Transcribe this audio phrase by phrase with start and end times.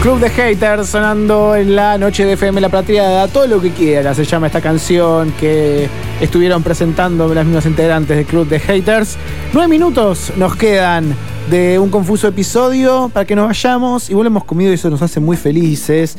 [0.00, 4.14] Club de Haters sonando en la noche de FM La Plateada, todo lo que quiera
[4.14, 5.90] se llama esta canción que
[6.22, 9.18] estuvieron presentando las mismas integrantes del Club de Haters.
[9.52, 11.14] Nueve minutos nos quedan
[11.50, 14.08] de un confuso episodio para que nos vayamos.
[14.08, 16.16] Igual hemos comido y eso nos hace muy felices.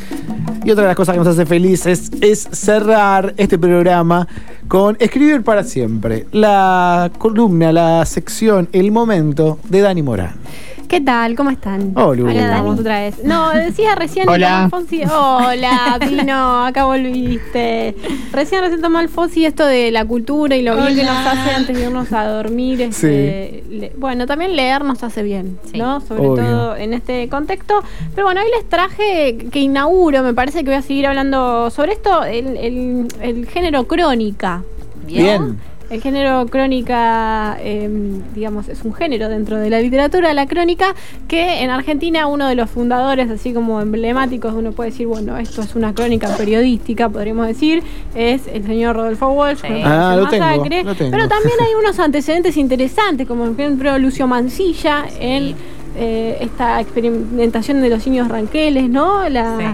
[0.64, 4.28] Y otra de las cosas que nos hace felices es cerrar este programa
[4.68, 10.36] con Escribir para siempre, la columna, la sección, el momento de Dani Morán.
[10.92, 11.38] ¿Qué tal?
[11.38, 11.94] ¿Cómo están?
[11.96, 13.24] Hola, Acá estamos otra vez.
[13.24, 14.70] No, decía recién Hola.
[15.10, 17.96] Hola, Pino, acá volviste.
[18.34, 21.78] Recién recién Tomás Fonsi esto de la cultura y lo bien que nos hace antes
[21.78, 22.82] de irnos a dormir.
[22.82, 25.78] este, le- bueno, también leer nos hace bien, Sí.
[25.78, 26.02] ¿no?
[26.02, 26.44] Sobre Obvio.
[26.44, 27.82] todo en este contexto.
[28.14, 31.94] Pero bueno, hoy les traje que inauguro, me parece que voy a seguir hablando sobre
[31.94, 34.64] esto, el, el- el género crónica.
[35.06, 35.58] Bien.
[35.92, 37.90] El género crónica, eh,
[38.34, 40.96] digamos, es un género dentro de la literatura, la crónica,
[41.28, 45.62] que en Argentina uno de los fundadores, así como emblemáticos, uno puede decir, bueno, esto
[45.62, 47.84] es una crónica periodística, podríamos decir,
[48.16, 49.60] es el señor Rodolfo Walsh.
[49.60, 49.82] Sí.
[49.84, 50.84] Ah, lo tengo, Masacre.
[50.86, 51.12] lo tengo.
[51.12, 55.56] Pero también hay unos antecedentes interesantes, como por ejemplo Lucio Mancilla en
[55.98, 59.28] eh, esta experimentación de los niños ranqueles, ¿no?
[59.28, 59.66] La, Sí.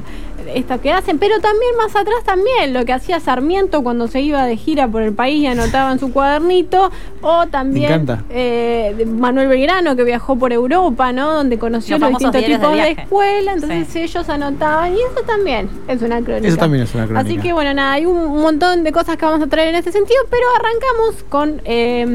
[0.54, 4.46] Esta que hacen, pero también más atrás también lo que hacía Sarmiento cuando se iba
[4.46, 8.24] de gira por el país y anotaba en su cuadernito, o también encanta.
[8.30, 11.34] eh, Manuel Belgrano que viajó por Europa, ¿no?
[11.34, 14.00] Donde conoció Los los, distintos de tipos de, escuela, entonces Sí.
[14.00, 16.48] ellos anotaban y eso también es una crónica.
[16.48, 17.28] Eso también es una crónica.
[17.28, 19.92] Así que bueno, nada, hay un montón de cosas que vamos a traer en este
[19.92, 22.06] sentido, pero arrancamos con eh,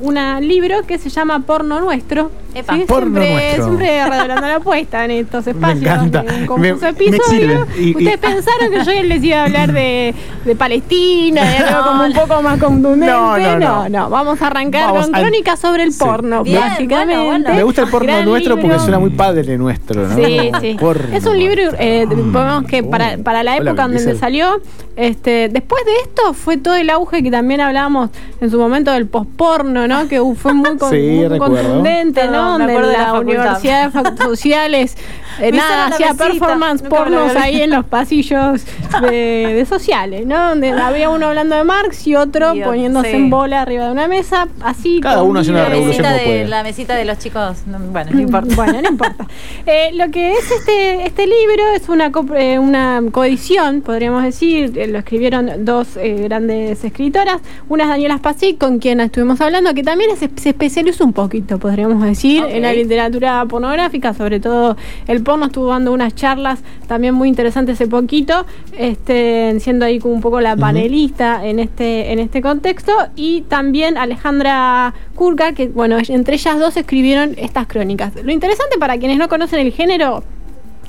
[0.00, 0.14] un
[0.46, 2.30] libro que se llama Porno Nuestro.
[2.54, 2.76] Epa.
[2.86, 3.64] Porno siempre, Nuestro.
[3.64, 5.82] siempre redoblando la apuesta en estos espacios.
[5.82, 6.22] encanta.
[6.22, 7.22] Me- confuso me episodio.
[7.28, 7.64] sirve.
[7.78, 11.90] Y- y- Ustedes pensaron que yo les iba a hablar de, de Palestina, de algo
[11.90, 13.12] como un poco más contundente.
[13.12, 13.88] No, no, no.
[13.88, 15.98] no, Vamos a arrancar Vamos con al- crónicas sobre el Sí.
[16.00, 17.14] porno, Bien, básicamente.
[17.16, 17.54] bueno, bueno.
[17.54, 20.16] Me gusta el porno Gran nuestro porque suena muy padre nuestro, ¿no?
[20.16, 20.76] Sí, sí.
[20.78, 21.16] Porno.
[21.16, 23.22] Es un libro, eh, digamos que para, Oh.
[23.22, 24.60] para la Hola, época en donde salió,
[24.96, 28.10] este, después de esto fue todo el auge que también hablábamos
[28.40, 30.08] en su momento del posporno, ¿no?
[30.08, 32.39] Que uh, fue muy, con- Sí, muy contundente, ¿no?
[32.40, 33.12] Acuerdo de la.
[33.20, 34.96] Universidad de Sociales
[35.40, 38.62] eh, nada, hacía performance Nunca pornos ahí en los pasillos
[39.02, 39.08] de,
[39.54, 40.50] de sociales, ¿no?
[40.50, 43.16] Donde había uno hablando de Marx y otro poniéndose sí.
[43.16, 45.00] en bola arriba de una mesa, así.
[45.00, 46.48] Cada uno haciendo vida una revolución mesita como de, puede.
[46.48, 48.54] la mesita de los chicos, no, bueno, no importa.
[48.54, 49.26] Bueno, no importa.
[49.66, 54.72] Eh, lo que es este, este libro es una, co- eh, una coedición, podríamos decir.
[54.76, 57.38] eh, lo escribieron dos eh, grandes escritoras.
[57.68, 61.58] Una es Daniela Spasic, con quien estuvimos hablando, que también se, se especializó un poquito,
[61.58, 64.76] podríamos decir, En la literatura pornográfica, sobre todo
[65.06, 65.46] el porno.
[65.46, 68.46] Estuvo dando unas charlas también muy interesantes hace poquito,
[68.76, 72.92] este, siendo ahí como un poco la panelista en este, en este contexto.
[73.16, 78.12] Y también Alejandra Kurka, que bueno, entre ellas dos escribieron estas crónicas.
[78.22, 80.22] Lo interesante para quienes no conocen el género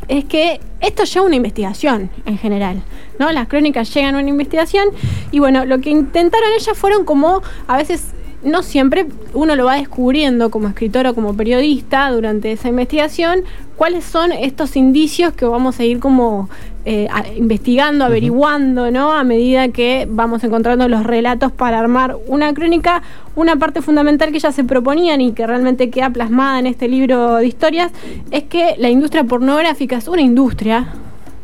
[0.08, 2.82] es que esto lleva una investigación en general,
[3.20, 3.32] ¿no?
[3.32, 4.90] Las crónicas llegan a una investigación
[5.32, 8.14] y bueno, lo que intentaron ellas fueron como a veces
[8.44, 13.44] no siempre uno lo va descubriendo como escritor o como periodista durante esa investigación,
[13.78, 16.50] cuáles son estos indicios que vamos a ir como
[16.86, 19.12] eh, a- investigando, averiguando, ¿no?
[19.12, 23.04] A medida que vamos encontrando los relatos para armar una crónica,
[23.36, 27.36] una parte fundamental que ellas se proponían y que realmente queda plasmada en este libro
[27.36, 27.92] de historias,
[28.32, 30.88] es que la industria pornográfica es una industria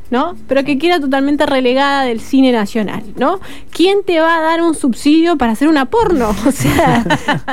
[0.10, 0.36] ¿no?
[0.48, 3.40] Pero que queda totalmente relegada del cine nacional, ¿no?
[3.72, 6.34] ¿Quién te va a dar un subsidio para hacer una porno?
[6.48, 7.06] O sea,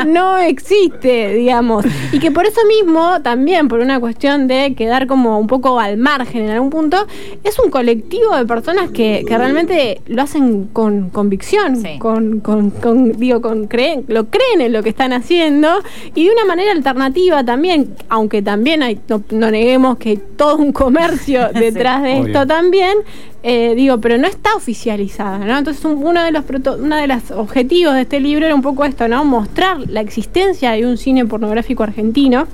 [0.06, 1.84] no existe, digamos.
[2.12, 5.96] Y que por eso mismo, también por una cuestión de quedar como un poco al
[5.96, 7.06] margen en algún punto,
[7.42, 11.98] es un colectivo de personas que, que realmente lo hacen con convicción, Sí.
[11.98, 15.68] con, con, con- digo, con creen, lo creen en lo que están haciendo
[16.14, 20.56] y de una manera alternativa también, aunque también hay, no, no neguemos que hay todo
[20.56, 22.32] un comercio detrás de Obvio.
[22.46, 22.96] También,
[23.42, 25.58] eh, digo, pero no está oficializada, ¿no?
[25.58, 26.44] Entonces un- uno de los
[26.80, 29.24] uno de los objetivos de este libro era un poco esto, ¿no?
[29.24, 32.46] Mostrar la existencia de un cine pornográfico argentino.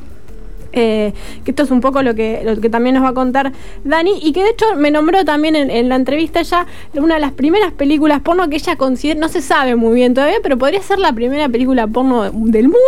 [0.72, 1.12] Eh,
[1.44, 3.52] que esto es un poco lo que, lo que también nos va a contar
[3.84, 7.20] Dani y que de hecho me nombró también en, en la entrevista ya una de
[7.20, 10.82] las primeras películas porno que ella considera, no se sabe muy bien todavía, pero podría
[10.82, 12.78] ser la primera película porno del mundo,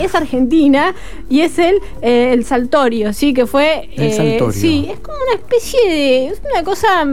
[0.00, 0.94] es argentina
[1.28, 3.88] y es el, eh, el Saltorio, sí, que fue...
[3.96, 4.52] El eh, Saltorio.
[4.52, 6.26] Sí, es como una especie de...
[6.28, 7.04] Es una cosa...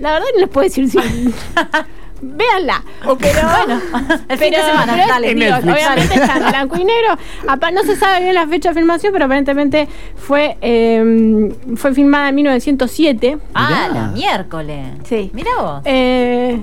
[0.00, 0.98] La verdad no les puedo decir si...
[2.22, 2.82] Véanla.
[3.00, 3.80] Pero Bueno,
[4.28, 5.34] el fin de semana, pero dale.
[5.34, 7.16] digo, obviamente está en blanco y negro.
[7.48, 12.28] Apa- No se sabe bien la fecha de filmación, pero aparentemente fue, eh, fue filmada
[12.28, 13.38] en 1907.
[13.54, 13.88] Ah, Mirá.
[14.00, 14.86] la miércoles.
[15.08, 15.30] Sí.
[15.32, 15.82] Mira vos.
[15.84, 16.60] Eh,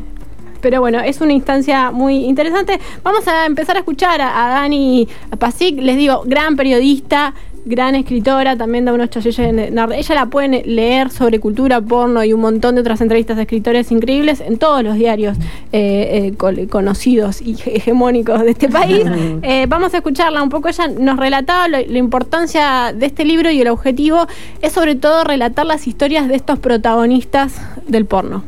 [0.62, 2.80] pero bueno, es una instancia muy interesante.
[3.04, 5.08] Vamos a empezar a escuchar a, a Dani
[5.40, 7.34] Pasic, les digo, gran periodista,
[7.68, 9.40] gran escritora, también da unos chayelles.
[9.40, 13.92] Ella la pueden leer sobre cultura, porno y un montón de otras entrevistas de escritores
[13.92, 15.38] increíbles en todos los diarios
[15.72, 19.06] eh, eh, conocidos y hegemónicos de este país.
[19.44, 20.68] Eh, vamos a escucharla un poco.
[20.68, 24.28] Ella nos relataba la importancia de este libro y el objetivo
[24.62, 27.54] es sobre todo relatar las historias de estos protagonistas
[27.88, 28.44] del porno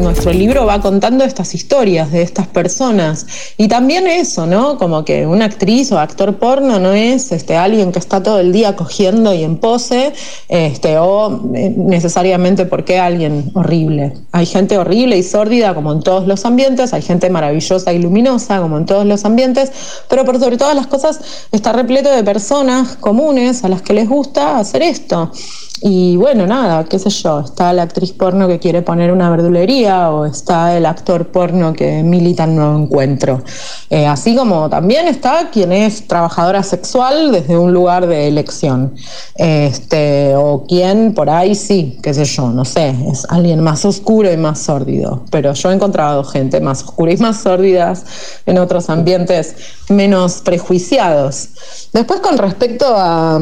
[0.00, 3.26] nuestro libro va contando estas historias de estas personas.
[3.56, 4.78] Y también eso, ¿no?
[4.78, 8.52] Como que una actriz o actor porno no es este, alguien que está todo el
[8.52, 10.12] día cogiendo y en pose,
[10.48, 14.14] este, o eh, necesariamente porque alguien horrible.
[14.32, 18.60] Hay gente horrible y sórdida como en todos los ambientes, hay gente maravillosa y luminosa
[18.60, 19.70] como en todos los ambientes,
[20.08, 21.20] pero por sobre todas las cosas
[21.52, 25.30] está repleto de personas comunes a las que les gusta hacer esto.
[25.82, 30.10] Y bueno, nada, qué sé yo, está la actriz porno que quiere poner una verdulería
[30.10, 33.42] o está el actor porno que milita en Nuevo Encuentro.
[33.88, 38.94] Eh, así como también está quien es trabajadora sexual desde un lugar de elección.
[39.36, 44.30] Este, o quien por ahí sí, qué sé yo, no sé, es alguien más oscuro
[44.30, 45.24] y más sórdido.
[45.30, 48.04] Pero yo he encontrado gente más oscura y más sórdidas
[48.44, 49.56] en otros ambientes
[49.88, 51.48] menos prejuiciados.
[51.94, 53.40] Después con respecto a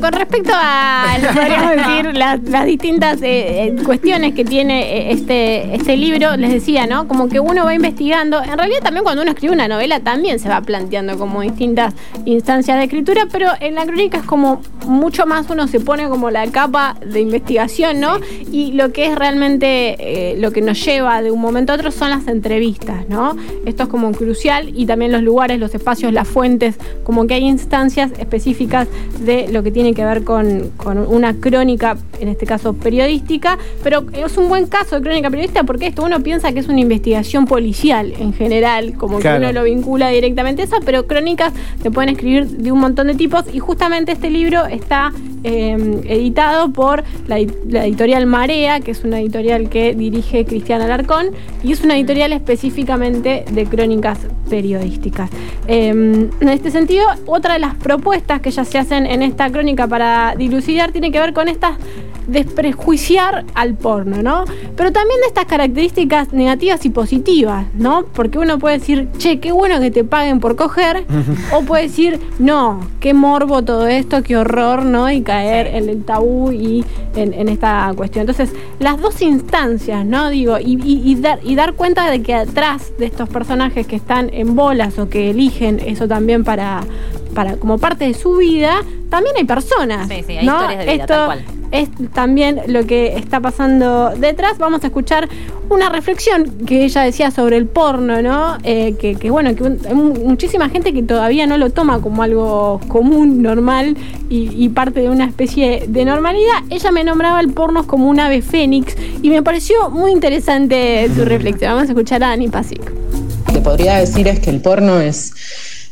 [0.00, 1.16] con respecto a
[1.76, 7.08] decir, las, distintas eh, eh, cuestiones que tiene eh, este, este libro, les decía, ¿no?
[7.08, 8.42] Como que uno va investigando.
[8.42, 11.94] En realidad, también cuando uno escribe una novela, también se va planteando como distintas
[12.24, 16.30] instancias de escritura, pero en la crónica es como mucho más uno se pone como
[16.30, 18.18] la capa de investigación, ¿no?
[18.52, 22.10] Y lo que es realmente lo que nos lleva de un momento a otro son
[22.10, 23.36] las entrevistas, ¿no?
[23.64, 27.44] Esto es como crucial y también los lugares, los espacios, las fuentes, como que hay
[27.44, 28.88] instancias específicas
[29.20, 30.72] de lo que tiene que ver con,
[31.08, 35.86] una crónica, en este caso periodística, pero es un buen caso de crónica periodística porque
[35.86, 40.10] esto uno piensa que es una investigación policial en general, como que uno lo vincula
[40.10, 44.12] directamente a eso, pero crónicas se pueden escribir de un montón de tipos y justamente
[44.12, 45.12] este libro está
[45.46, 51.26] em, editado por la, editorial Marea, que es una editorial que dirige Cristiana Alarcón,
[51.62, 54.18] y es una editorial específicamente de crónicas
[54.50, 55.30] periodísticas.
[55.66, 59.86] Em, en este sentido, otra de las propuestas que ya se hacen en esta crónica
[59.86, 61.76] para dilucidar tiene que ver con estas
[62.26, 64.44] desprejuiciar al porno, ¿no?
[64.76, 68.04] Pero también de estas características negativas y positivas, ¿no?
[68.12, 71.04] Porque uno puede decir, che, qué bueno que te paguen por coger,
[71.52, 75.10] o puede decir, no, qué morbo todo esto, qué horror, ¿no?
[75.10, 76.84] Y caer en el tabú y
[77.14, 78.22] en, esta cuestión.
[78.22, 80.30] Entonces, las dos instancias, ¿no?
[80.30, 84.54] Digo, y, dar, y dar cuenta de que atrás de estos personajes que están en
[84.54, 86.82] bolas o que eligen eso también para,
[87.34, 90.08] para como parte de su vida, también hay personas.
[90.08, 94.10] Sí, sí, hay historias de vida, Esto, tal cual es también lo que está pasando
[94.16, 94.58] detrás.
[94.58, 95.28] Vamos a escuchar
[95.68, 98.58] una reflexión que ella decía sobre el porno, ¿no?
[98.62, 103.42] Eh, que, bueno, que hay muchísima gente que todavía no lo toma como algo común,
[103.42, 103.96] normal
[104.28, 106.62] y, parte de una especie de normalidad.
[106.70, 111.24] Ella me nombraba el porno como un ave fénix y me pareció muy interesante su
[111.24, 111.72] reflexión.
[111.72, 112.82] Vamos a escuchar a Ani Pasic.
[113.52, 115.32] Te podría decir es que el porno es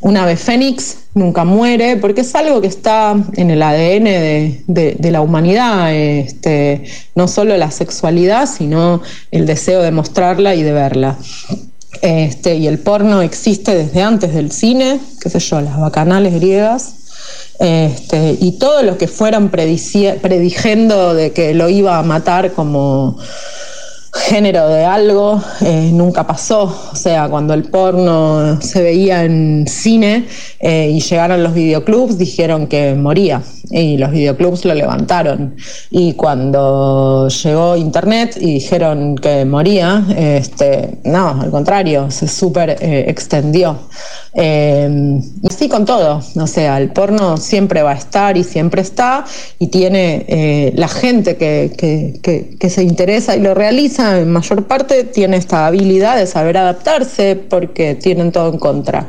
[0.05, 5.23] un ave fénix nunca muere, porque es algo que está en el ADN de, la
[5.23, 6.85] humanidad, este,
[7.15, 11.17] no solo la sexualidad, sino el deseo de mostrarla y de verla.
[12.03, 16.97] Este, y el porno existe desde antes del cine, qué sé yo, las bacanales griegas,
[17.59, 23.17] este, y todo lo que fueran prediciendo de que lo iba a matar como
[24.15, 26.91] género de algo eh, nunca pasó.
[26.93, 30.27] O sea, cuando el porno se veía en cine
[30.61, 35.57] eh, y llegaron los videoclubs, dijeron que moría y los videoclubs lo levantaron.
[35.91, 43.05] Y cuando llegó Internet y dijeron que moría, este, no, al contrario, se súper eh,
[43.09, 43.79] extendió.
[44.37, 49.25] Eh, así con todo, o sea, el porno siempre va a estar y siempre está
[49.61, 55.37] y tiene la gente que, que, se interesa y lo realiza en mayor parte tiene
[55.37, 59.07] esta habilidad de saber adaptarse porque tienen todo en contra.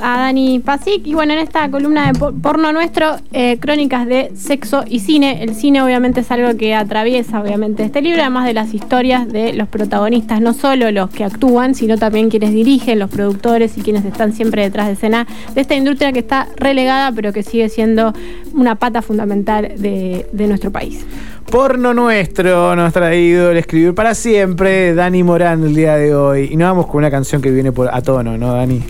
[0.00, 4.84] a Dani Pasic y bueno, en esta columna de porno nuestro, eh, crónicas de sexo
[4.86, 5.42] y cine.
[5.42, 9.52] El cine obviamente es algo que atraviesa obviamente este libro, además de las historias de
[9.54, 14.04] los protagonistas, no solo los que actúan, sino también quienes dirigen, los productores y quienes
[14.04, 18.12] están siempre detrás de escena de esta industria que está relegada pero que sigue siendo
[18.54, 21.04] una pata fundamental de, de nuestro país.
[21.50, 26.48] Porno nuestro nos ha traído el escribir para siempre Dani Morán el día de hoy.
[26.50, 28.82] Y nos vamos con una canción que viene por a tono, ¿no, Dani?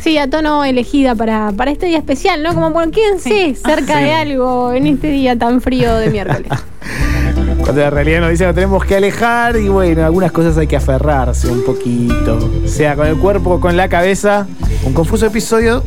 [0.00, 2.54] Sí, a tono elegida para, para este día especial, ¿no?
[2.54, 6.50] Como por quédense cerca de algo en este día tan frío de miércoles.
[7.62, 10.66] Cuando la realidad nos dice que nos tenemos que alejar y bueno, algunas cosas hay
[10.66, 12.50] que aferrarse un poquito.
[12.66, 14.46] Sea con el cuerpo o con la cabeza.
[14.84, 15.82] Un confuso episodio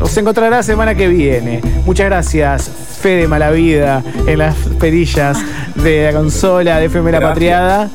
[0.00, 1.60] nos encontrará la semana que viene.
[1.84, 5.38] Muchas gracias, Fede Malavida, en las perillas
[5.76, 7.90] de la consola de FM La Patriada.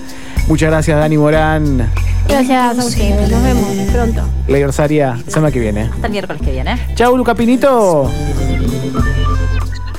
[0.47, 1.91] Muchas gracias, Dani Morán.
[2.29, 3.29] Gracias a ustedes.
[3.29, 4.21] Nos vemos pronto.
[4.47, 5.89] Rosaria, semana que viene.
[5.93, 6.79] Hasta el miércoles que viene.
[6.93, 8.09] Chau, Luca Pinito.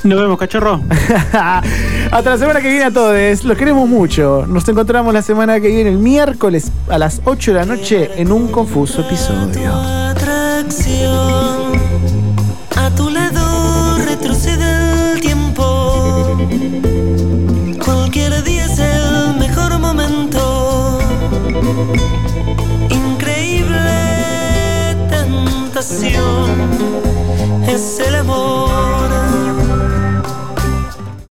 [0.04, 0.80] Nos vemos, cachorro.
[1.32, 3.44] Hasta la semana que viene a todos.
[3.44, 4.44] Los queremos mucho.
[4.46, 8.30] Nos encontramos la semana que viene, el miércoles a las 8 de la noche, en
[8.30, 9.95] un confuso episodio.